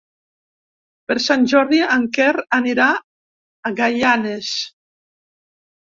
[1.11, 2.89] Per Sant Jordi en Quer anirà
[3.73, 4.53] a Gaianes.